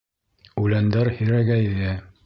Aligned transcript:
Үләндәр 0.63 1.13
һирәгәйҙе. 1.21 1.97